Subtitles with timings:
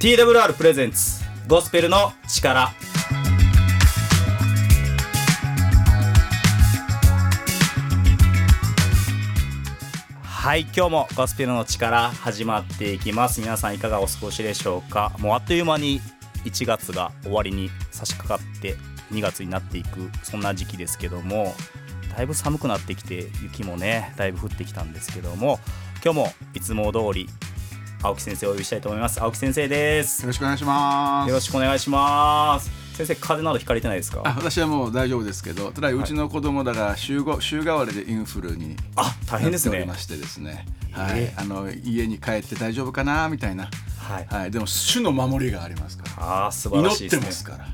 [0.00, 2.72] TWR プレゼンツゴスペルの力。
[10.22, 13.42] はい今日もゴスペルの力始まっていきます。
[13.42, 15.12] 皆さんいかがお過ごしでしょうか？
[15.18, 16.00] もうあっという間に
[16.46, 18.76] 1月が終わりに差し掛かって
[19.12, 21.54] 2月になっていくそんな時期ですけども
[22.16, 25.60] だいぶ寒くなってきて雪もねだいぶ降ってきたんですけども
[26.02, 27.28] 今日もいつも通り
[28.02, 29.22] 青木先生をお呼びしたいと思います。
[29.22, 30.22] 青木先生です。
[30.22, 31.28] よろしくお願いします。
[31.28, 32.70] よろしくお願いします。
[32.96, 34.22] 先生風邪などひかれてないですか？
[34.24, 39.84] あ私はもう大丈夫ですけどただうちの子供だから週ご週替わりでインフルにあ大変ですね。
[39.86, 40.64] ましてですね。
[40.92, 43.28] はい、あの家に帰って大丈夫かな？
[43.28, 43.68] みたいな。
[43.98, 44.26] はい。
[44.30, 44.50] はい。
[44.50, 46.46] でも主の守りがありますから。
[46.46, 47.18] あー素晴らしいですね。
[47.18, 47.64] 祈ってますから。
[47.64, 47.70] わ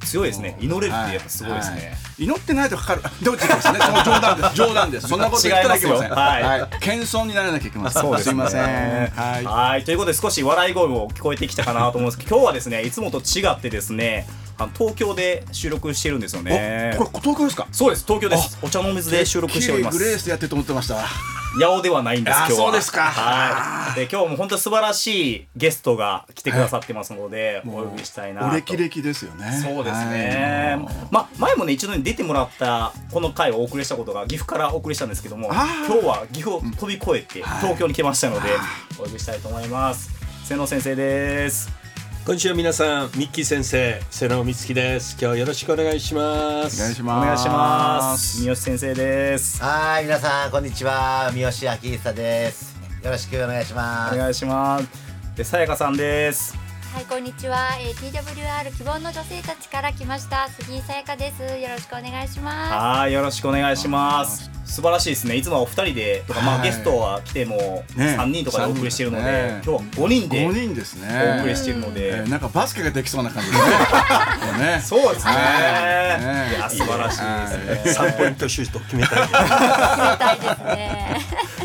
[0.00, 0.56] 強いですね。
[0.60, 1.82] 祈れるってやっぱすごいですね、は
[2.18, 2.24] い。
[2.24, 3.02] 祈ってないとかかる。
[3.22, 3.78] どっちですね。
[3.80, 5.08] その冗談です冗談です。
[5.08, 6.20] そんなこと言ってはいけません違いますよ。
[6.20, 6.80] はい。
[6.80, 8.02] 謙遜にならなきゃいけません。
[8.02, 8.32] そうですね。
[8.32, 8.62] いません。
[8.62, 9.44] はい。
[9.44, 9.84] はい。
[9.84, 14.26] ということで少し笑い声も聞こえてきたかなと思うんですけど 今日はですねいつもと違ってですね
[14.58, 16.94] あの東京で収録してるんですよね。
[16.98, 17.66] おこれ東京ですか？
[17.72, 18.04] そうです。
[18.06, 18.58] 東京です。
[18.62, 20.94] お茶の水で収録しておりまてっきりグレーすスでやってると思ってました。
[20.96, 21.04] わ
[21.60, 22.58] 八尾ではないんですあ今日は。
[22.58, 23.02] そうですか。
[23.02, 23.94] はい。
[23.94, 28.46] で今日も本当に素晴らしいゲストが来てくださってますので、お呼びしたいなと。
[28.48, 29.52] お歴々ですよね。
[29.62, 31.08] そうですね、はい。
[31.10, 38.48] ま前もね一度に出てもらったこの回をお送りしたことが岐阜からお送りしたんですけども今日は岐阜を飛び越えて東京に来ましたので、
[38.98, 40.10] お呼びしたいと思います。
[40.44, 41.83] 瀬野先生です
[42.24, 51.30] こんにちは皆さんミッキー先生瀬野美月です今日はよろしくお願いしますおお願いします願いします三好先生ですはい、皆さん、こんにちは。
[51.34, 52.80] 三好明久です。
[53.02, 54.14] よろしくお願いします。
[54.14, 54.88] お願いします
[55.36, 56.63] でさやかさんです
[56.94, 57.70] はい、こんにちは。
[57.80, 60.48] えー、TWR 希望の女性たちから来ました。
[60.48, 61.42] 杉井さやかです。
[61.42, 64.48] よろしくお願いしまはいよろしくお願いします。
[64.64, 65.34] 素晴らしいですね。
[65.34, 66.68] いつもはお二人でとか、まあ、はい。
[66.68, 67.56] ゲストは来ても
[67.96, 68.16] ね。
[68.16, 69.62] 3人とかでお送りしてるので、ね。
[69.64, 71.34] 今日は5人で5人ですね。
[71.38, 74.66] お送りしてるので、えーなんかバスケができそうな感じですね。
[74.76, 75.32] ね そうですね。
[75.32, 76.56] はい。
[76.56, 77.92] いや素晴らしいですね。
[77.92, 79.18] 三ポイントシュート決めたい。
[79.18, 79.24] す。
[79.24, 81.20] みたいですね。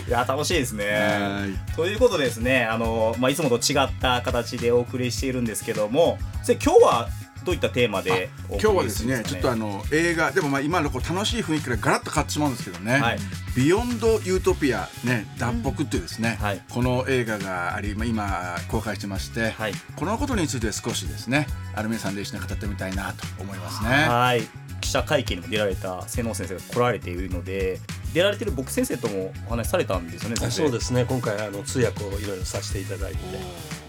[0.10, 0.86] いや楽しいですね。
[0.88, 1.76] はい。
[1.76, 7.10] ということでですね、あのまあいつもと違った形でお送りしているんですけども、今日は
[7.46, 12.94] どういったテーマで今日はですねちょっとあの映画でもまあ今のこう楽しい雰囲気からガラッと変わってしまうんですけどね。
[12.94, 13.20] はい
[13.56, 16.62] 「ビヨンド・ユートピア」ね脱北っていうですね、はい。
[16.72, 19.74] この映画がありまあ今公開してまして、はい。
[19.96, 23.90] このことについて少しですねアルミさんで一緒に語ってみたいなと思いますね。
[23.90, 24.42] はい。
[24.82, 27.80] 記者会見にも出られた瀬能先生が来られているので、
[28.14, 30.36] 出られてる僕先生ともお話しされたんですよね。
[30.50, 31.06] そうですね。
[31.08, 33.20] 今回あの通訳をいろいろさせていただいて。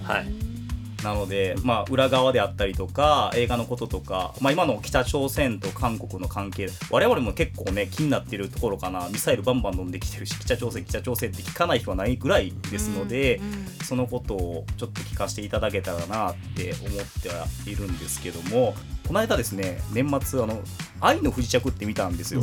[0.03, 0.60] はい
[1.03, 9.09] なので、まあ、裏側であったりとか映画のこととか、まあ、今の北朝鮮と韓国の関係我々も結構ね気になってるところかな。
[9.09, 13.41] ミサイルバンバン飛んできてるし北朝鮮北朝鮮って聞かない人はないぐらいですので、
[13.85, 18.75] そのことをちょっと聞かせていただけたらなって思ってはいるんですけども
[19.07, 20.61] この間ですね年末あの
[21.01, 22.43] 「愛の不時着」って見たんですよ。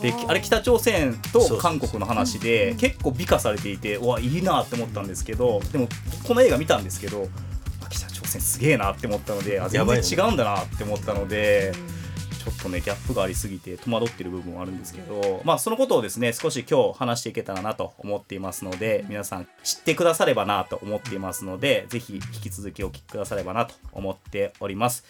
[0.00, 5.88] であれ北朝鮮と韓国の話で結構美化されていてうわいいなって思ったんですけどでも
[6.24, 7.28] この映画見たんですけど
[7.86, 11.72] あ北朝鮮すげえなって思ったのであ全やばいね然違うんだなって思ったので。
[12.46, 25.04] ちょっとねギャップがありすぎて戸惑ってる部分はあるんですけどまあそのことをですね少し今日話していけたらなと思っていますので皆さん知ってくださればなと思っていますのでぜひ引き続きお聞きくださればなと思っております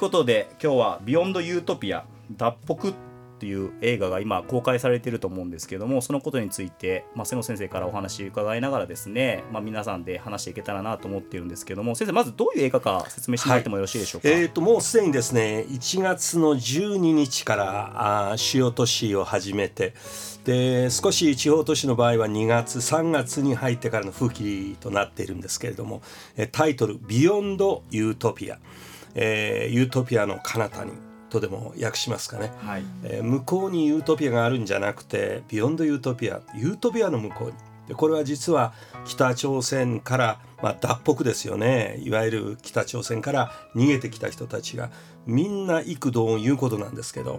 [0.00, 2.92] ことで今日は「ビヨンド・ユートピア脱北」っ
[3.40, 19.94] ていう映画が今公開されてると思うんですけどもそのことについて、まあ、瀬野先生からお話伺いながらですね、まあ、皆さんで話していけたらなと思っているんですけども先生まずどういう映画か説明してもらってもよろしいでしょうか、えー、ともうすでにですね1月の12日からあ主要都市を始めて
[20.44, 26.00] で少し地方都市の場合は2月3月に入ってからの封切りとなっているんですけれども
[26.52, 28.58] タイトル「ビヨンド・ユートピア」
[29.14, 30.92] えーユートピアの彼方に
[31.30, 32.84] とでも訳しますかね、はい。
[33.04, 37.54] えー向こうにユートピアがあるんじゃなくてビヨンドユートピアユートピアの向こうに。
[37.88, 38.72] でこれは実は
[39.04, 41.98] 北朝鮮から、まあ、脱北ですよね。
[42.02, 44.90] いわゆる北朝鮮から逃げてきた人たちが
[45.26, 47.38] みんな異口同音に言うことなんですけど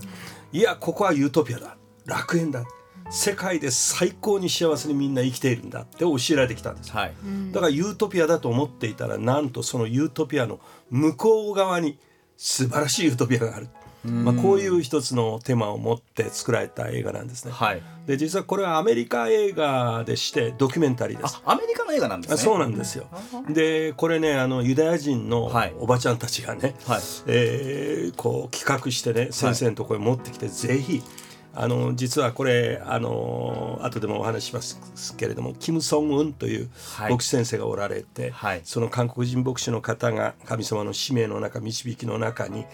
[0.52, 1.78] いやここはユートピアだ。
[2.06, 2.66] 楽園だ
[3.12, 7.14] 世界で最高に幸せにみんな生きているんだって教えられてきたんですはい。
[7.52, 10.60] だからユートピアだと思っていたらなんとそのユートピアの
[10.90, 11.98] 向こう側に
[12.38, 13.68] 素晴らしいユートピアがある。
[14.04, 17.52] まあ、こういう一つのテーマを持って作られた映画なんですね。
[17.52, 17.84] はい。
[18.08, 21.40] で実はこれはアメリカ映画でしてドキュメンタリーです。
[21.46, 22.34] あアメリカの映画なんですね。
[22.34, 23.06] あそうなんですよ。
[23.48, 27.02] でこれねあのユダヤ人のはいおばちゃんたちがね、はい。
[27.28, 31.04] えーこう企画してね先生のところに持ってきて、ぜひ
[31.54, 37.12] あの実はこれあの後でもお話ししますけれどもキム・ソンウンというはい。
[37.12, 38.62] 牧師先生がおられて、はい。
[38.64, 42.66] その韓国人牧師の方が神様の使命の中導きの中に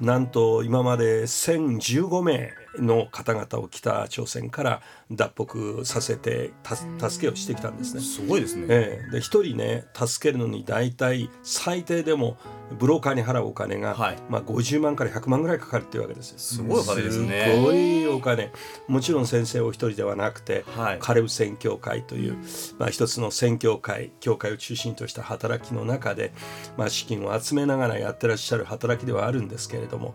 [0.00, 6.76] なんと今まで1015名の方々を北朝鮮から脱北させてた
[7.10, 8.00] 助けをしてきたんですね。
[8.00, 12.36] すごいですね、ええ、で一人ね助けるのに大体最低でも
[12.78, 14.18] ブローカーに払うお金が、はい。
[14.28, 16.38] まあ、50万から100万ぐらいかかるっていうわけですよ。
[16.38, 18.52] すごいお金ですすねごいお金。
[18.86, 20.98] もちろん先生お一人ではなくて、はい。
[21.00, 22.36] カレブ宣教会という、
[22.78, 26.32] まあ、一つの宣教会教会を中心とした働きの中で、
[26.76, 30.14] まあ、資金を集めながらやってらっしゃる働きではあるんですけれども、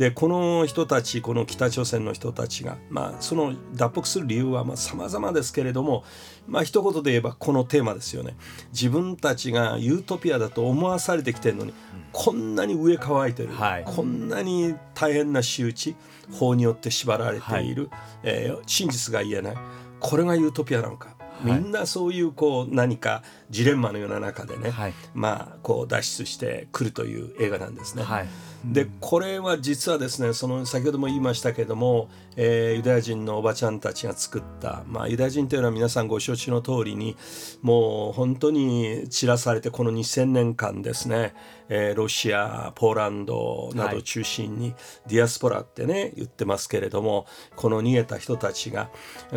[0.00, 6.04] でこの人たちこの北朝鮮の人たちが、まあ、その脱北する理由はさまざまですけれども、
[6.48, 8.34] まあ一言で言えばこのテーマですよね。
[8.72, 11.74] 自分たちがユートピアだと思わされてきてるのに、
[12.12, 13.84] こんなに上乾いてる、はい。
[13.84, 15.94] こんなに大変な仕打ち
[16.32, 17.90] 法によって縛られている、
[18.22, 19.56] えー真実が言えない。
[19.98, 24.94] これがユートピアなのか、みんなそういうこう何かジレンマのような中でね、はい。
[25.12, 28.02] まあこう脱出してくるという映画なんですね。
[28.02, 28.28] はい
[28.64, 37.16] でこれは実はですねその先ほども言いましたけども、えーユダヤ人のおばちゃんたちが作った、まあ、ユダヤ人というのは皆さんご承知の通りに
[37.62, 41.34] もう本当に散らされてこの2000年間ですね、
[41.68, 44.74] えーロシアポーランドなどを中心に
[45.06, 47.26] ディアスポラってね言ってますけれども
[47.56, 48.90] この逃げた人たちが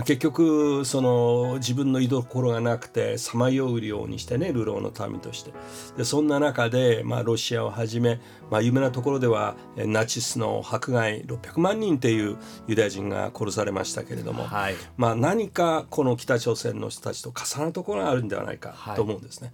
[0.06, 5.52] 結局その自分の居所がなくてさまようようにしてね流浪の民として。
[5.98, 8.20] でそんな中で、まあ、ロシアをはじめ、
[8.54, 14.76] まあ、有名なところではえナチスの迫害600万人っていうユダヤ人が殺されましたけれども、はい。
[14.96, 19.52] まあ、何かこの北朝鮮の人たちと重なるところがあるんではないかはいと思うんですね。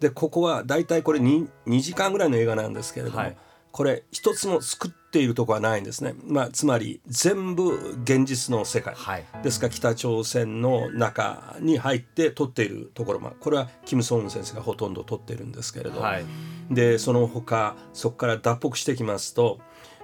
[0.00, 3.36] でここは大体これ 2, 2時間ぐらいの映画なんですけれども、はい
[3.78, 9.24] これ一つも作っているところはないんですね、まあ、つまり全部現実の世界、はい。
[9.44, 16.24] ですから北朝鮮の中に入って撮っているところ、まあ、これはキム・ソンウン先生がほとんど撮っているんですけれど、はい。
[16.72, 19.60] でその他そこから脱北してきますと、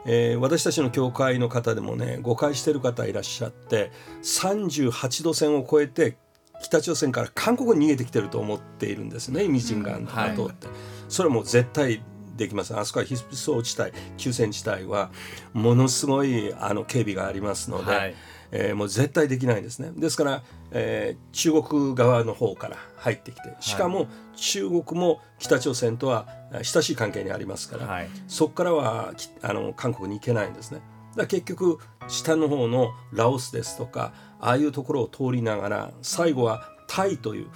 [0.06, 3.90] えー私たちの教会の方でもね誤解している方いらっしゃって
[4.22, 6.16] 38度線を越えて
[6.62, 9.42] 北朝鮮から韓国に逃げてきてると思っているんですね。
[9.42, 10.68] イミジンガンとか通って、
[11.08, 12.04] それはもう絶対
[12.36, 15.10] できませんあそこは必須層地帯休戦地帯は
[15.52, 18.14] ものすごいあの警備がありますので、はい。
[18.56, 19.90] えーもう絶対できないんですね。
[19.96, 28.08] ですから、えー中国側の方から入ってきてしかも中国も北朝鮮とはえー親しい関係にありますから、はい。
[28.28, 30.80] そこからはきあの韓国に行けないんですね。
[31.16, 31.78] だ結局
[32.08, 37.46] 下の方のラオスですとかああいうところを通りながら最後はタイという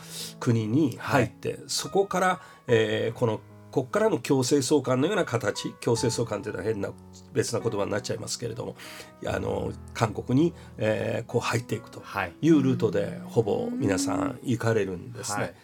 [0.41, 3.41] 国に入って、そこから、えーこの
[3.79, 6.91] ここからの強制送還のような形強制送還というのは変な
[7.33, 8.77] 別な言葉になっちゃいますけれども
[9.25, 15.43] あの韓国に、えーこう入っていくとはいいうルートでほぼ皆さん行かれるんですね。
[15.43, 15.55] はい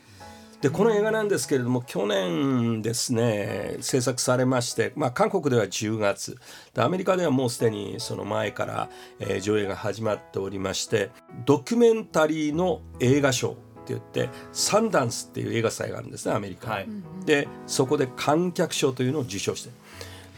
[0.60, 6.38] でこの映画なんですけれども去年ですね制作されまして、まあ、韓国では10月
[6.72, 8.88] でアメリカではもうすでにその前から、
[9.18, 11.10] えー上映が始まっておりまして
[11.44, 16.88] ドキュメンタリーの映画賞って言ってサンダンスっていう映画祭があるんですねアメリカ、はい。
[17.26, 19.70] でそこで観客賞というのを受賞して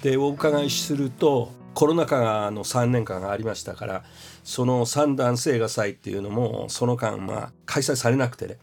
[0.03, 4.05] でお伺いするとコロナ禍の3年間がありましたから
[4.45, 8.59] そのサンダンス映画祭っていうのもその間まあ開催されなくてね。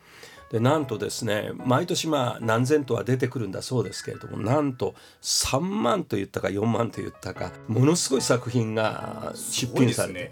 [0.51, 4.93] でなんとですね毎年まあ何千とは出てくるんだそうですけれどもなんと
[5.23, 10.31] 3万と言ったか4万と言ったかものすごい作品が出品されて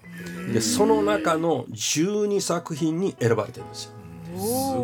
[0.54, 4.00] で,、その中の12作品に選ばれてるんですよ。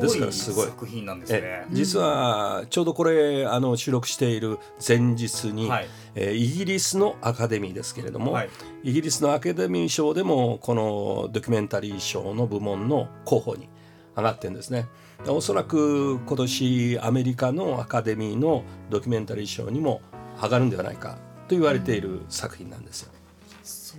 [0.01, 0.66] ですからすごい。
[0.68, 5.88] 作品なんですえね実はちょうどこれあの収録している前日に、はい。
[6.16, 8.50] えーイギリスのアカデミーですけれども、はい。
[8.84, 13.70] イギリスのアカデミー賞でもこのドキュメンタリー賞の部門の候補に
[14.16, 14.88] 上がってるんですね。
[15.24, 20.01] でおそらく今年アメリカのアカデミーのドキュメンタリー賞にも
[20.42, 23.12] 上がるんではないかと言われている作品なんですよ。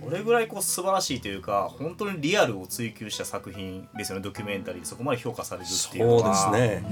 [0.03, 4.85] それぐらいこう素晴らしいというか本当にリアルを追求した作品ですよねドキュメンタリーで。
[4.85, 6.83] そこまで評価されるっていうのそうはですね、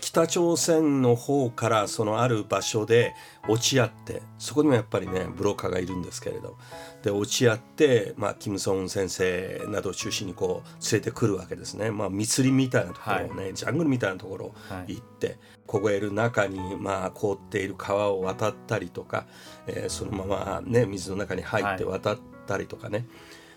[0.00, 3.14] 北朝鮮の方からそのある場所で
[3.48, 6.56] 落ち合ってそこにもやっぱりねブローカーがいるんですけれど
[7.02, 14.54] で落ち合って、まあ、キム・ソン先生などを中心にこう連れてくるわけですね、まあ、密林みたいなところをね、ジャングルみたいなところを
[14.86, 19.26] 行って、凍える中に、まあ、凍っている川を渡ったりとか、
[19.66, 23.06] えーそのまま、ね、水の中に入って渡ったりとかね、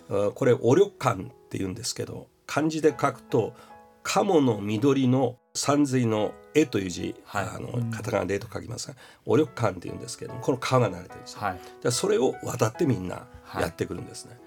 [0.10, 3.54] あこれ「お旅館」って言うんですけど漢字で書くと
[4.04, 8.96] 「鴨の緑の山水の絵」という字、はいあのカタカナで絵と書きますが
[9.26, 11.40] 「お旅館」って言うんですけどこの川が流れてるんですよ。
[11.42, 14.38] はいでそれを渡ってみんなやってくるんですね。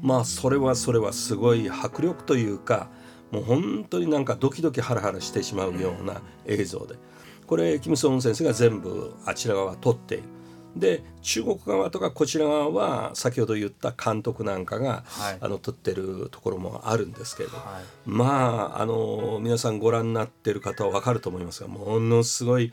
[0.00, 2.88] まあそれはそれはすごい迫力というか
[3.32, 6.96] もう本当になんかドキドキハラハラしてしまうような映像で
[7.46, 10.37] これキム・ソン先生が全部あちら側撮っている。
[10.78, 15.38] で中国側とかこちら側は先ほど言った監督なんかが、はい。
[15.40, 17.84] あの撮ってるところもあるんですけれど、はい。
[18.04, 22.72] まああの皆さんご覧になってる方は分かると思いますがものすごい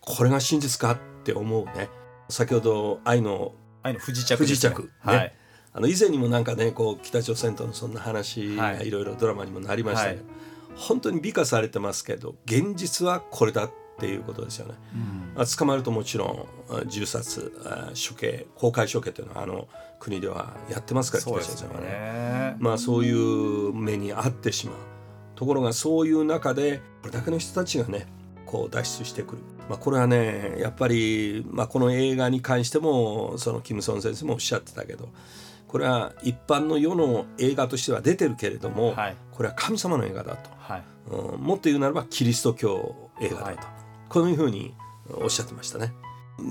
[0.00, 1.88] これが真実かって思うね。
[2.28, 3.52] 先ほど愛の
[3.82, 4.46] 愛の不時着ね。
[4.46, 4.88] 時着、ね。
[5.00, 5.32] はい。
[5.72, 8.88] あの以前にもなんかねこう北朝鮮とのそんな話がはい。
[8.88, 10.30] いろいろドラマにもなりましたけど、はい。
[10.76, 13.74] 本当に美化されてますけど現実はこれだって
[14.06, 14.74] いうことですよね。
[15.36, 21.86] あ捕まるともちろんあ銃殺あ処刑公開処刑というのはあの国ではやってますから北朝鮮はね。
[21.86, 22.56] ね。
[22.58, 24.76] まあそういう目に遭ってしまう。
[25.34, 28.06] ところがそういう中でこれだけの人たちがね
[28.44, 35.08] こう脱出してくる、まあ、これはねやっぱり、まあ、この映画に関してもそのキム・ソン先生もおっしゃってたけど
[35.70, 39.16] これは一般の世の映画としては出てるけれども、はい。
[39.30, 40.82] これは神様の映画だと、はい。
[41.12, 43.79] うんもっと言うならばキリスト教映画だと、はい
[44.10, 44.74] こういうふうに
[45.14, 45.94] おっしゃってましたね。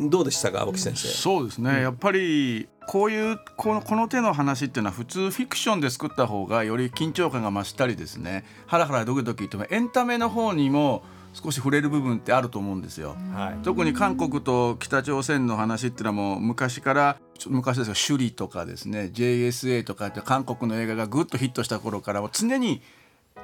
[0.10, 1.08] どうでしたか青木先生？
[1.08, 13.16] そうですね、やっぱりこういうこのこの手の話っていうのは普通フィクションで作った方がより緊張感が増したりですねハラハラドキドキとエンタメの方にも少し触れる部分ってあると思うんですよ。
[13.34, 22.82] はい特に韓国と北朝鮮の話っていうのはもう昔から昔ですが首里とかですね JSA とかって韓国の映画がぐっとヒットした頃からは常に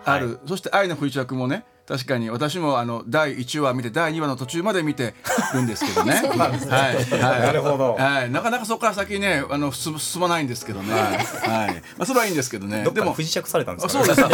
[0.04, 5.14] ある、そして「愛の不時着」もね確かに私もあの第1話見て第2話の途中まで見て
[5.54, 6.14] るんですけどね。
[6.36, 7.22] はい。
[7.22, 7.94] はい、 なるほど。
[7.94, 10.94] はい、なかなかそこから先ねあの進進まないんですけどね。
[10.94, 12.84] はい、まあそれはいいんですけどね。
[12.84, 14.28] でもで不時着されたんですかあそうです。
[14.28, 14.30] ね。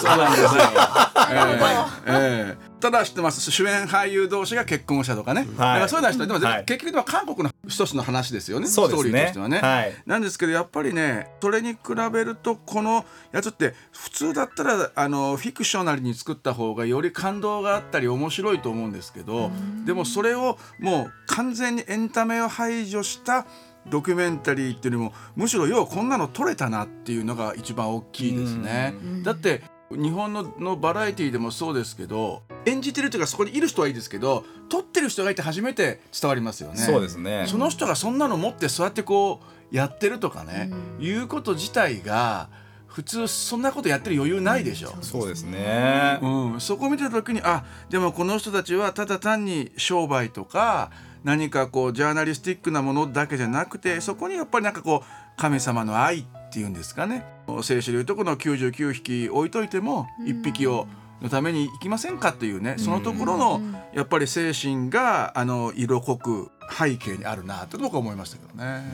[0.00, 0.50] そうなんですよ。
[2.06, 2.56] ええ。
[2.56, 3.50] ええただ知ってます。
[3.50, 5.46] 主演俳優同士が結婚したとかね。
[5.46, 8.66] だからそういうのは知ってでも、はい結局でも韓国の一つの話ですよね。
[8.66, 9.58] ねストーリーとしてはね。
[9.58, 11.78] はいなんですけどやっぱりね、それに比
[12.12, 19.50] べるとこのやつって普通だったらあのフィクショナルに作った方がより感動があったり面白いと思うんですけど、
[19.84, 23.46] でもそれをもう完全にエンタメを排除した。
[23.88, 28.94] ドキュメンタリーっていうよりもむしろようこんなの撮れたなっていうのが一番大きいですね。
[29.22, 36.76] だって日本ののバラエティーでもそうですけど演じてるというかそこにいる人はいいですけど撮ってる人がいて初めて伝わりますよね。
[36.76, 42.48] そうですねその人がそんなの持ってそうやってこうやってるとかね、いうこと自体が
[42.86, 44.94] 普通そんなことやってる余裕ないでしょ。
[45.02, 50.90] そうですねうん、そこを見てた時にあでもこの人たちはただ単に商売とか
[51.26, 55.06] 何かこうジャーナリスティックなものだけじゃなくてそこにやっぱりなんかこう
[55.36, 57.26] 神様の愛っていうんですかね。
[57.64, 60.86] 聖書でいうとこの99匹置いといても1匹を
[61.20, 63.60] のために行きませんかっていうねそのところの
[63.92, 68.84] やっぱり精神があの色濃く背景にあるなと僕は思いましたけどね。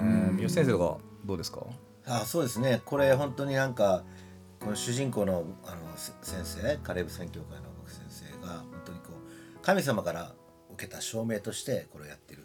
[0.00, 0.36] うん。
[0.36, 1.60] 三好先生がどうですか？
[2.06, 2.80] あそうですね。
[2.86, 4.02] これ本当になんか
[4.60, 10.32] この主人公のあのせ先生カレブ宣教会の僕先生が本当にこう神様から
[10.74, 12.44] 受けた証明としてこれをやってる。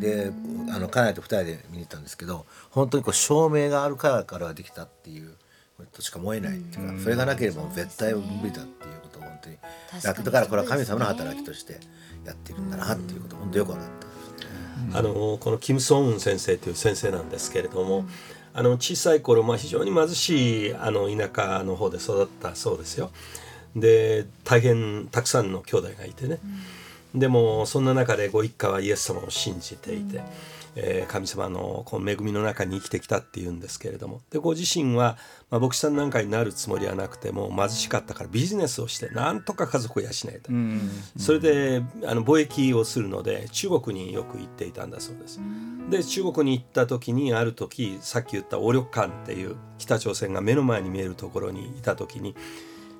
[0.00, 0.30] で
[0.70, 5.34] あの家内と二人で見に行ったんですけど本当にこう証明があるからからできたっていう
[5.76, 9.56] ことしか思えないっていうかそれがなければ絶対無理だっていうことを本当に
[9.90, 11.80] 確かにだからこれは神様の働きとして
[12.24, 14.06] やってるんだなっていうことを本当よく分かった。
[14.98, 18.06] あのこのキム・ソンウン先生という先生なんですけれども、
[18.54, 23.10] あの小さい頃、まあ、非常に貧しいあの田舎の方で育ったそうですよ。
[23.74, 26.38] で大変たくさんの兄弟がいてね、
[27.16, 30.20] でもそんな中でご一家はイエス様を信じていて、
[30.76, 35.16] えー神様のこの恵みの中に生きてきたっていうんですけれどもでご自身は、
[35.50, 40.52] まあ、牧師さんなんかになるつもりはなくても貧しかったからビジネスをしてなんとか家族を養えた。
[41.18, 45.40] それであの貿易をするので中国によく行っていたんだそうです。
[45.88, 52.34] で中国に行った時にある時さっき言ったオリョ館っていう北朝鮮が目の前に見えるところにいた時に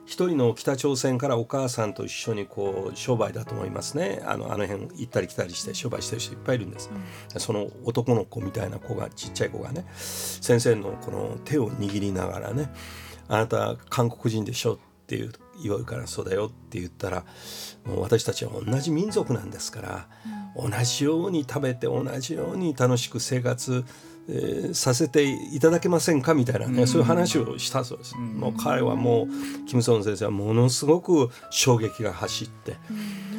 [0.06, 4.22] 一人の北朝鮮からお母さんと一緒にこう商売だと思いますね。
[4.24, 6.90] あのあの辺行ったり来たりして商売してる人いっぱいいるんです、
[7.38, 12.72] その男の子みたいな子がちっちゃい子がね先生のこの手を握りながらね
[13.28, 14.74] あなた韓国人でしょ？
[14.74, 15.32] っていう
[15.62, 17.24] 言われるからそうだよって言ったら
[17.84, 20.08] もう私たちは同じ民族なんですから、
[20.56, 23.84] 同じように食べて同じように楽しく生活、
[24.28, 28.16] えーさせていただけませんかみたいなね、そういう話をしたそうです。
[28.16, 32.76] もう彼はもうキム・ソン先生はものすごく衝撃が走って。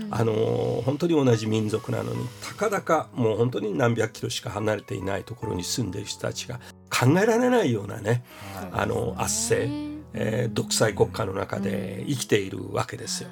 [0.10, 8.24] あのー本当に同じ民族なのにたかだかもう本当に何百キロしか離れていないところに住んでいる人たちが考えられないようなね、
[8.72, 9.70] あの圧政、
[10.14, 13.30] えー独裁国家の中で生きているわけですよ。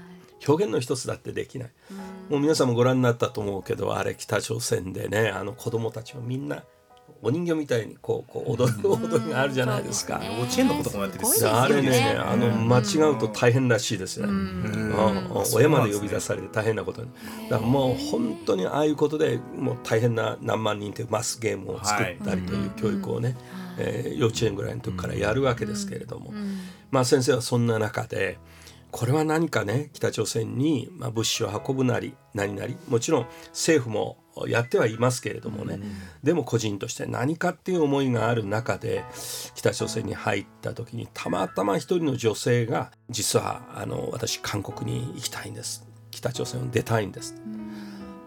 [0.47, 1.69] 表現の一つだってできない。
[2.29, 6.63] もう皆さんもご覧になったと思うけどあれ北朝鮮でねあの子供たちもみんな
[7.21, 10.21] お人形みたいにこうこう踊る踊りがあるじゃないですか。
[10.23, 14.27] 幼稚園の子とかもやってるあれねねあの間違うと大変らしいですね。
[14.27, 14.93] うん。
[15.53, 17.09] 親まで呼び出されて大変なことに。
[17.49, 23.35] だからもう本当にああいうことでもう大変な何万人というマスゲームを作ったりという教育をね、
[23.77, 26.33] えー幼稚園ぐらいの時からやるわけですけれども、
[26.91, 28.37] まあ先生はそんな中で
[28.91, 34.17] これは何かね北朝鮮に、まあ、物資を運ぶなり何なりもちろん政府も
[34.47, 35.79] やってはいますけれどもね、
[36.23, 39.03] でも個人として何かっていう思いがある中で
[39.55, 45.87] 北朝鮮に入った時にたまたま一人の女性が実はあの私韓国に行きたいんです。
[46.11, 47.35] 北朝鮮を出たいんです、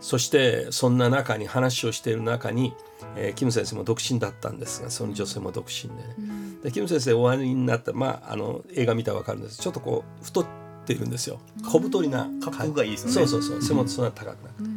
[0.00, 2.75] そしてそんな中に話をしている中に、
[3.17, 6.03] えーキム先生も独身だったんですがその女性も独身でね、
[6.62, 9.59] でキム先生お会いになったまああの映画見たら分かるんです。
[9.59, 10.47] ちょっとこう太っ
[10.87, 11.38] ているんですよ。
[11.65, 13.12] 小太りなかっこがいいですね。
[13.12, 13.62] そうそうそう。
[13.62, 14.71] 背もそんな高くなくて、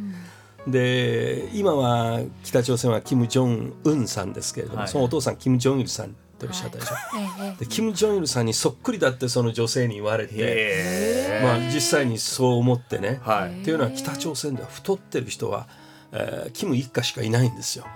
[0.66, 4.88] で今は北朝鮮はキム・ジョンウンさんですけれども、はい。
[4.88, 6.94] そのお父さんキム・ジョンイルさんっておっしゃったでしょ、
[7.40, 13.62] ええでキム・ジョンイルさんにそっくりだってその女性に言われて、へまあ、実際にそう思ってね、はい。
[13.62, 15.66] っていうのは北朝鮮では太ってる人は、
[16.12, 17.86] えーキム一家しかいないんですよ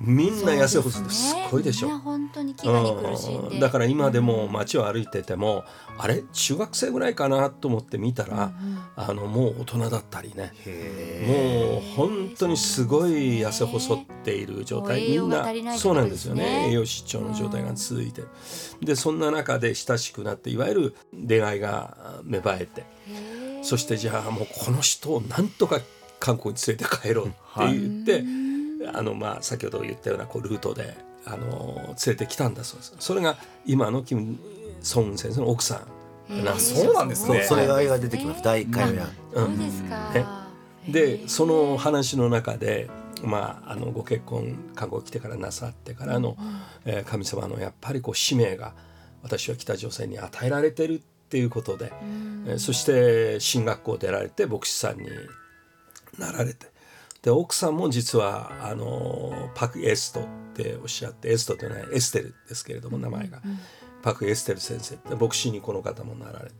[0.00, 1.88] みんな痩せ細ってすっごいでしょ。
[1.88, 3.60] みんな本当に飢餓に苦しんで、うん。
[3.60, 5.64] だから今でも街を歩いてても、
[5.98, 6.22] あれ？
[6.32, 8.52] 中学生ぐらいかなと思って見たら、
[8.96, 10.52] あのもう大人だったりね。
[11.26, 15.08] もう本当にすごい痩せ細っている状態。
[15.08, 16.68] みんなそうなんですよね。
[16.68, 18.20] 栄養失調の状態が続いて。
[18.20, 18.28] る
[18.82, 20.94] でそんな中で親しくなっていわゆる
[21.26, 22.84] 恋愛が芽生えて。
[23.62, 25.80] そしてじゃあもうこの人をなんとか
[26.20, 28.24] 韓国に連れて帰ろうって言って、
[28.92, 32.94] あのまあ先ほど言ったようなこうルートであの連れてきたんだそうです。
[32.98, 34.36] それが今のキム・
[34.80, 35.82] ソン先生の奥さ
[36.28, 36.84] んなんですよ。
[36.86, 37.42] そうなんですね。
[37.42, 38.42] それが映画出てきます。
[38.42, 39.06] 第1回目は。
[39.34, 40.48] そうですか、ね
[40.88, 42.88] でその話の中で、
[43.22, 46.36] まあ、あのご結婚韓国来てからなさってからの、
[46.86, 48.72] えー神様のやっぱりこう使命が
[49.22, 51.92] 私は北朝鮮に与えられてるっていうことで、
[52.46, 55.06] えーそして進学校出られて牧師さんに
[56.18, 56.68] なられて
[57.22, 63.40] で奥さんも実はあのパク・エストっておっしゃってエストというのはエステルですけれども名前が、
[64.02, 66.54] パク・エステル先生って牧師にこの方もなられて。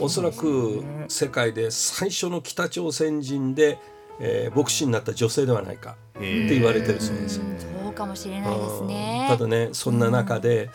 [0.00, 3.78] おそらく世界で最初の北朝鮮人で、
[4.20, 7.40] えー牧師になった女性ではないかって言われてるそうです
[7.96, 10.70] かもしれないですねただねそんな中で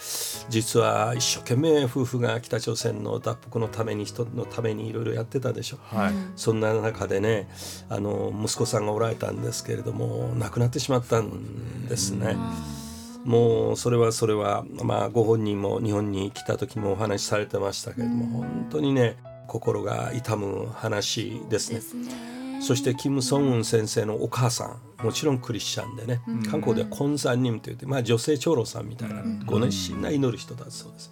[0.50, 6.14] 実は一生懸命夫婦が北朝鮮の脱北のために人のためにいろいろやってたでしょ、はい。
[6.36, 7.50] そんな中でね
[7.88, 12.36] あの息子さんがおられたんですけれども亡くなってしまったんですね。
[13.24, 21.76] もうそれはそれは、まあ、ご本人も日本に来た時もお話しされてましたけれども、本当にね心が痛む話ですね。
[21.76, 22.12] ですね。
[22.62, 31.12] そしてキム・ソンウン先生のお母さんもちろんクリスチャンでね、韓国ではコンサンニムといって、まあ、女性長老さんみたいな、ご熱心な祈る人だそうです。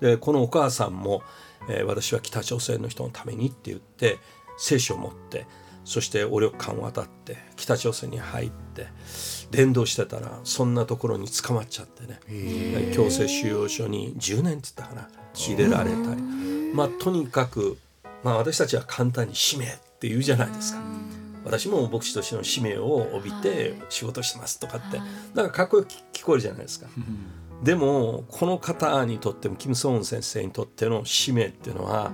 [0.00, 1.22] でこのお母さんも、
[1.68, 4.18] えー私は北朝鮮の人のためにって言って
[4.56, 5.46] 聖書を持って
[5.84, 8.86] そしてお旅館を渡って北朝鮮に入って
[9.50, 12.20] 伝道してたらそんなところに捕まっちゃってね。
[12.94, 15.08] 強制収容所に10年って言ったかな。
[15.34, 16.22] 入れられたり。
[16.74, 17.76] まあとにかく、
[18.22, 20.82] まあ、私たちは簡単に使命って言うじゃないですか。
[21.44, 25.00] 私も牧師としての使命を帯びて仕事してますとかって
[25.34, 26.88] なんかかっこよく聞こえるじゃないですか。
[27.62, 32.10] でもこの方にとってもキム・ソンウン先生にとっての使命っていうのは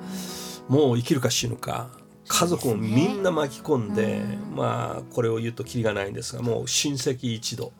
[0.68, 1.90] もう生きるか死ぬか
[2.28, 4.20] 家族をみんな巻き込んで、
[4.52, 7.72] まあこれを言うときりがないんですがもう親戚一同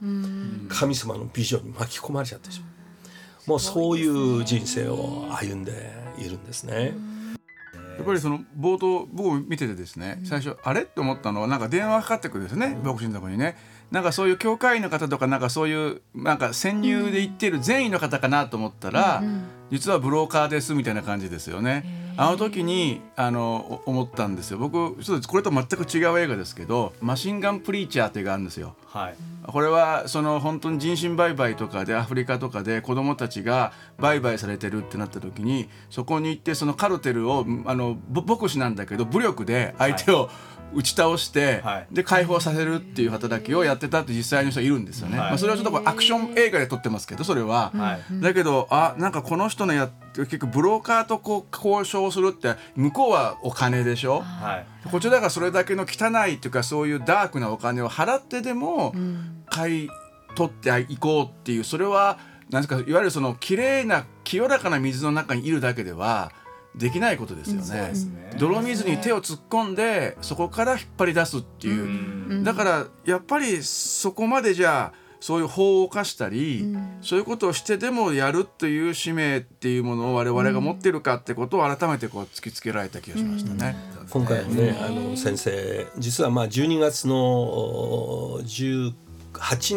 [0.69, 3.51] 神様のビジョンに巻き込まれちゃってしまう。
[3.51, 6.95] もうそういう人生を歩んでいるんですね。
[7.97, 10.83] やっぱりその冒頭僕も見ててですね最初あれ？
[10.83, 13.57] って思ったのはなんか電話がかかってくるんですね牧師のところにね。
[13.91, 19.23] なんかそういう教会員の方とかなんかそういうなんか潜入で行ってる善意の方かなと思ったら
[19.71, 22.07] 実はブローカーですみたいな感じですよね。
[22.19, 24.59] あの時にあのお思ったんですよ。
[24.59, 25.29] 僕そうです。
[25.29, 28.75] これと全く違う映画ですけど「マシンガン・プリーチャー」っていう映画があるんですよ。
[28.87, 29.15] はい。
[29.47, 40.31] これはその本当に人身売買とかでアフリカとかで子どもたちが売買されてるってなった時にそこに行ってそのカルテルをあのぼ牧師なんだけど武力で相手を
[40.75, 45.19] 打ち倒して、はいで解放させるっていう働きをやってたって実際の人いるんですよね。
[45.19, 47.71] はいまあ、それはちょっとこうアクション映画で撮ってますけどそれは。
[47.75, 54.21] はいだけどあなんかこの人のや結局ブローカーとこう交渉するって向こうはお金でしょ？
[54.21, 58.95] はいこちらがそれだけの汚いっていうかそういうダークなお金を払ってでも
[59.47, 59.91] 買い
[60.35, 62.19] 取っていこうっていうそれは
[62.51, 66.31] なんですかいわゆるその綺麗な清らかな水の中にいるだけでは
[66.77, 67.93] できないことですよね。
[67.93, 68.37] ね。
[68.39, 71.87] 泥水に手を突っ込んでそこから引っ張り出すっていう、う
[72.41, 72.45] ん。
[72.45, 83.75] だからやっぱりそこまでじゃあそういう法を犯したり、そういうことをしてでもやるという使命っていうものを我々が持ってるかってことを改めてこう突きつけられた気がしましたね。
[84.11, 88.93] 今回のね、あの先生実はまあ12月のお18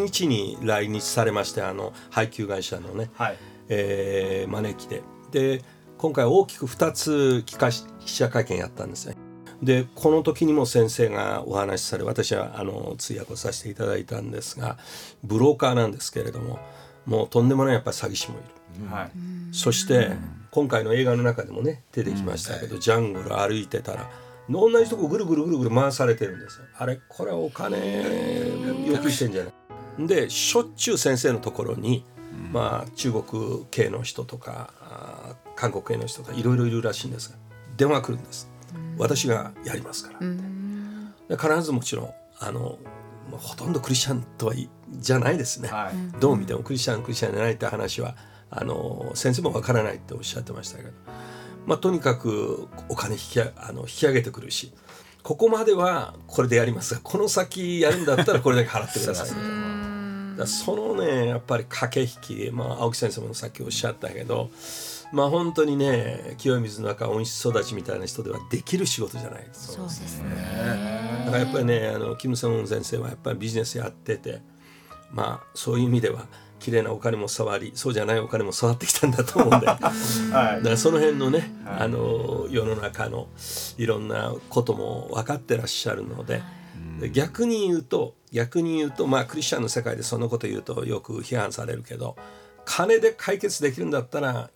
[0.03, 3.37] 日に来日されましてあの配給会社のね、はい。
[3.69, 5.01] えー招きで。
[5.31, 5.63] で
[5.99, 9.17] 今回大きく2つ記者記者会見やったんですね。
[9.61, 14.77] でこの時にも先生がお話しされ私はあの通訳をさせていただいたんですが
[15.25, 16.59] ブローカーなんですけれども
[17.05, 18.41] もうとんでもないやっぱり詐欺師もい
[18.79, 18.89] る。
[18.89, 19.11] はい。
[19.51, 20.11] そして
[20.51, 24.09] 今回の映画の中でもね出てきましたけど、ジャングル歩いてたら
[24.49, 26.65] 同じとこぐるぐるぐるぐる回されてるんですよ。
[26.77, 28.05] あれこれお金
[28.87, 30.07] 要求してんじゃない。
[30.07, 32.05] でしょっちゅう先生のところに、
[32.53, 34.73] まあ中国系の人とか
[35.59, 37.35] 韓国系の人とかいろいろいるらしいんですが
[37.75, 38.49] 電話来るんです、
[38.97, 40.19] 私がやりますから、
[41.27, 42.77] で必ずもちろんあの
[43.29, 46.19] まあほとんどクリスチャンとはいじゃないですね、はい。
[46.19, 48.15] どう見てもクリスチャンクリスチャンじゃないって話は
[48.49, 50.91] あの先生もわからないっておっしゃってましたけど、
[51.65, 54.73] まあ、とにかくお金引きああの引き上げてくるし
[55.23, 59.29] ここまではこれでやりますがこの先やるんだったらこれだけ払ってください。
[59.29, 60.29] みたいな。
[60.31, 64.49] だからそのねやっぱり駆け引き、まあ、青木先生もさっきおっしゃったけど
[65.11, 70.35] まあ本当にね清い水の中温室育ちみたいな人ではできる仕事じゃないですそうですね。
[71.25, 74.41] だからやっぱりねあのキム・ソンウン先生はやっぱりビジネスやってて
[75.11, 76.25] まあそういう意味では
[76.59, 83.27] 綺麗なお金も触りそうじゃないお金も触ってきたんだと思うんで だかはいらその辺のね、あの世の中の
[83.77, 86.41] いろんなことも分かってらっしゃるので。
[86.99, 92.15] で逆に言うと逆に言うとまあクリスチャンの世界でそんなこと言うとよく批判されるけど
[92.65, 94.49] 金で解決できるんだったら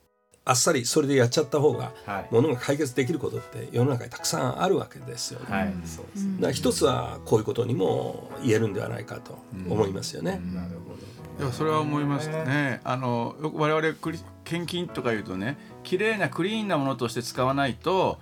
[0.45, 5.45] あっさりそれでやっちゃった方がはいものが解決できることって世の中にたくさんあるわけですよね。
[5.49, 10.41] はいだから一つはこういうことにも言えるんではないかと思いますよね。
[10.53, 12.81] なるほどいやそれは思いますね。
[12.83, 18.19] あのよく我々クリ献金とか言うとね綺麗なクリーンなものとして使わないと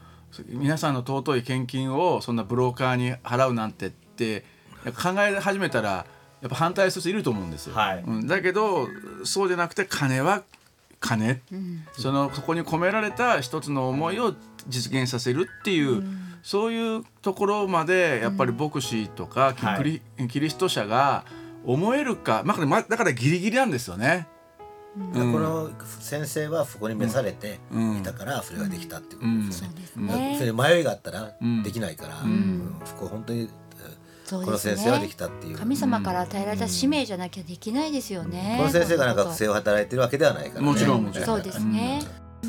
[0.47, 4.45] 皆さんの尊い献金をそんなブローカーに払うなんてって
[4.85, 6.05] 考え始めたら
[6.41, 7.75] やっぱ反対する人いると思うんですよ。
[7.75, 8.87] はいうん、だけど
[9.23, 10.43] そうじゃなくて金は
[11.01, 11.41] 金、
[11.93, 14.33] そのそこに込められた一つの思いを
[14.69, 16.03] 実現させるっていう、
[16.43, 21.25] そういうところまでやっぱり牧師とか、はいクリキリスト者が
[21.65, 24.27] 思えるか、まあ、まだからギリギリなんですよね。
[24.95, 27.97] この先生はそこに召されてうん。
[27.99, 30.35] いたからそれができたっていうことですね。
[30.37, 31.33] それ迷いがあったら
[31.63, 32.75] できないから、うん。
[32.83, 33.49] そこ本当に
[34.39, 34.75] このですね。
[34.75, 35.57] 先生はできたっていう。
[35.57, 38.55] 神様から与えられた使命じゃなきゃできないですよね。
[38.57, 40.67] この先生がなんかこ不正を働いてるわけではないから、ね。
[40.67, 41.25] もちろんもちろん。
[41.25, 42.01] そうですね。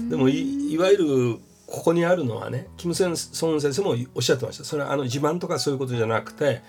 [0.09, 4.65] でもいいわゆるここにあるのはねキム・センソン先生もおっしゃってました。
[4.65, 6.63] それはあの自慢とかそういうことじゃなくて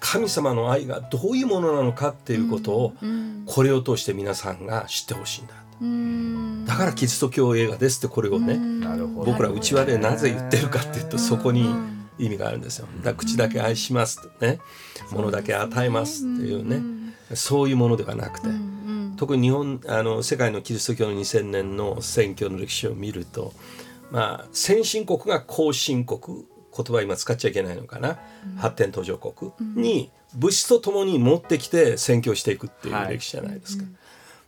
[0.00, 6.64] 神様の愛がどういうものなのかっていうことをうんこれを通して皆さんが知ってほしいんだうん。
[6.66, 11.68] だからキリスト教映画ですってこれをねなるほど僕ら内輪でなぜ言ってるかっていうとそこに
[12.18, 12.86] 意味があるんですよ。
[13.02, 14.60] だ口だけ愛しますとね。
[15.10, 16.82] 物だけ与えますっていうね。
[17.34, 18.48] そういうものではなくて。
[19.16, 23.52] 特に日本あの世界のキリスト教の2000年の選挙の歴史を見ると
[24.10, 26.44] まあ先進国が後進国
[26.76, 28.18] 言葉今使っちゃいけないのかな、
[28.56, 33.84] 発展途上国に物質とともに持ってきて宣教していくっていう歴史じゃないですか。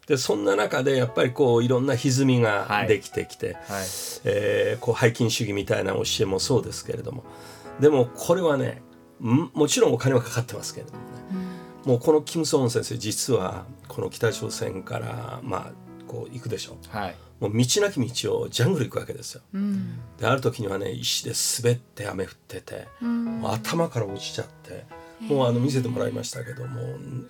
[0.09, 3.85] でそんな中でやっぱりこういろんな歪みができてきて、はい。
[4.25, 7.25] えーこう背筋主義みたいな教えもそうですけれども
[7.81, 8.83] でもこれはね
[9.21, 11.05] んもちろんお金はかかってますけれどもね、
[11.85, 15.73] もうこのキム・ソン先生実はこの北朝鮮からまあ
[16.07, 16.77] こう行くでしょ。
[16.89, 17.17] はい。
[17.39, 19.43] もう道なき道をジャングル行くわけですよ。
[20.19, 24.87] である時にはね石で滑って雨降ってて、もう頭から落ちちゃって
[25.21, 26.81] もうあの見せてもらいましたけども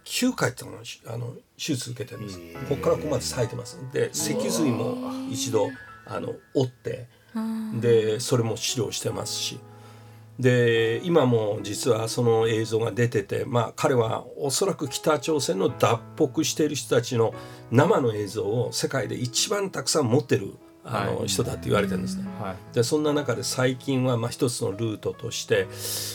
[0.05, 0.73] 9回っての
[1.07, 3.81] あの手術受けてるんです、ここからここまで咲いてます。
[3.93, 4.97] で脊髄も
[5.31, 5.71] 一度
[6.07, 7.09] あの折って
[7.81, 9.59] でそれも治療してますし
[10.39, 17.35] で今も実はその映像が出てて、まあ、彼はおそらく北朝鮮の脱北している人たちの
[17.71, 20.55] 生の映像を世界で一番たくさん持ってる
[20.89, 21.29] あの、はい。
[21.29, 22.25] 人だって言われてるんですね。
[22.41, 22.75] はい。
[22.75, 25.67] でそんな中で最近はまあ一つのルートとして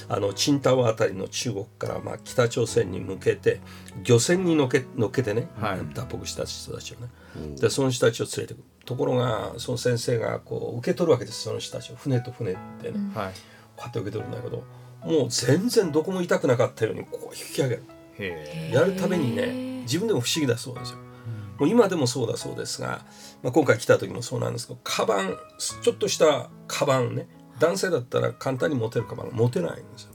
[0.08, 3.60] あのチンタオあたりの中国からまあ北朝鮮に向けて
[4.04, 5.80] 漁船に乗っけ乗っけてね、はい。
[5.94, 7.10] 脱北した人たちをね。
[7.58, 8.64] でその人たちを連れてくる。
[8.86, 11.44] ところがその先生がこう受け取るわけです。
[11.44, 11.96] その人たちを。
[11.98, 13.34] 船と船でね、はい
[13.82, 14.64] こうやって受け取るんだけど
[15.04, 17.84] もう全然どこも痛くなかったようにこう引き上げる。
[18.20, 20.98] へやるためにね自分でも不思議だそうですよ。
[21.58, 23.04] もう今でもそうだそうですが、
[23.44, 27.28] まあ、今回来た時もそうなんですけどカバンちょっとしたカバンね
[27.60, 30.12] 男性だったら簡単に持てるカバンが持てないんですよ。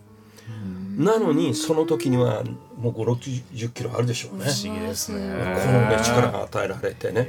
[0.97, 2.43] なのにその時には
[2.79, 4.45] もう5 6 0キロあるでしょうね。
[4.47, 5.19] え不思議ですね。
[5.19, 7.29] このね力が与えられてね。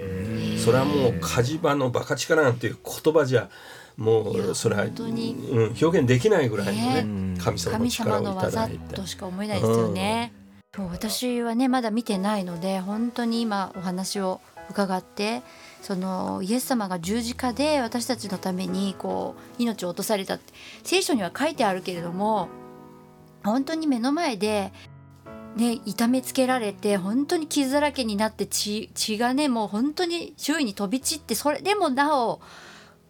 [0.57, 3.49] それはもう火事場のバカ力なんていう言葉じゃ
[3.97, 5.33] もうそれは、本当に。
[5.49, 7.37] うん、表現できないぐらいのねね。
[7.39, 10.31] 神様の神力をいた様の技だいてとしか思えないですよね。
[10.75, 15.41] そう私はねまだ見てないので本当に今お話を伺って
[15.81, 22.49] そのイエス様が十字架で私たちのためにこう命を落とされたって聖書には書いてあるけれども
[23.43, 24.71] 本当に目の前で、
[25.55, 32.41] ね、痛めつけられて本当に傷だらけになって血血がねもう本当に周囲に飛び散ってそれでもなお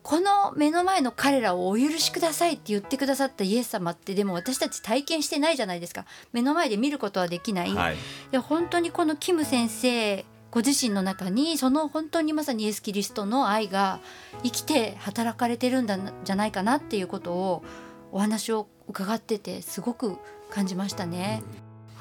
[0.08, 6.06] この目の前の彼らをお許しくださいって言ってくださったイエス様ってでも私たち体験してないじゃないですか。
[6.32, 7.98] 目の前で見ることはできない、はい。
[8.32, 14.00] で本当にこのキム先生ご自身の中にその本当にまさにイエス・キリストの愛が
[14.44, 17.66] 生きて働かれてるんだなじゃないかなっていうことを
[18.14, 20.16] お話を伺っててすごく
[20.50, 21.44] 感じましたね。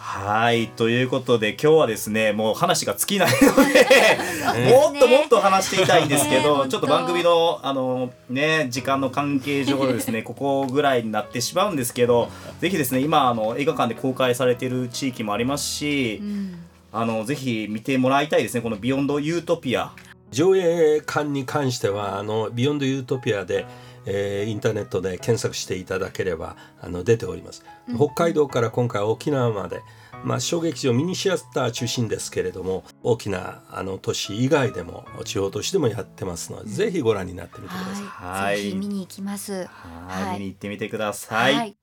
[0.09, 16.59] はいということで今日はですねもう話が尽きないので もっともっと話していたいんですけど、ねちょっと番組のあのね時間の関係上ですね ここぐらいになってしまうんですけどぜひですね今あの映画館で公開されている地域もありますし、うん。
[16.92, 19.90] あのぜひ見てもらいたいですねこの「ビヨンド・ユートピア
[20.31, 23.66] 上映館に関してはあのビヨンドユートピアで、
[24.07, 27.64] えーインターネットで検索していただければあの出ております、
[27.97, 29.81] 北海道から今回沖縄まで
[30.25, 38.62] まあ小劇場ミニシアター中心ですけれども大きなあの都市以外でも地方都市でもやってますので、ぜひご覧になってみてください、はい、はい。
[38.62, 40.25] ぜひ見に行きます。」はい。
[40.29, 40.38] はい。
[40.38, 41.55] 見に行ってみてください。
[41.55, 41.77] はい。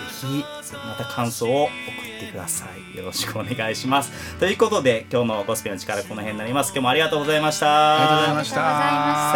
[0.10, 0.44] ぜひ
[0.88, 1.72] また感想を送っ
[2.20, 2.98] てください。
[2.98, 4.12] よろしくお願いします。
[4.40, 6.68] ということで今日のゴスペルの力この辺になります。
[6.70, 7.96] 今日もありがとうございました。
[7.96, 8.56] ありがとうございました。
[8.56, 8.62] さ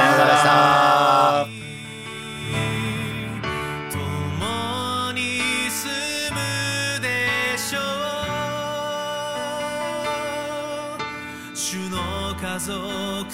[0.05, 1.45] ようなら。
[3.91, 6.37] 共に住む
[7.01, 7.81] でしょう。
[11.55, 11.97] 主の
[12.35, 13.25] 家族の